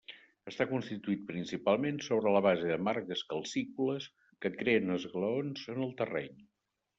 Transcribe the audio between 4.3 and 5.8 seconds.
que creen esglaons